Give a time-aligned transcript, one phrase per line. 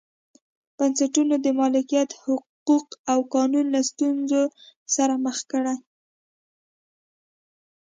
[0.77, 4.41] بنسټونو د مالکیت حقوق او قانون له ستونزو
[4.95, 5.75] سره مخ کړي.